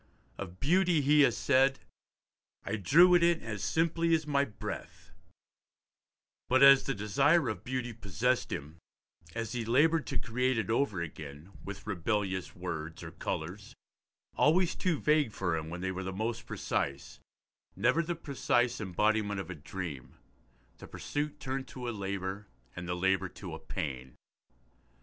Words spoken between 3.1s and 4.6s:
it in as simply as my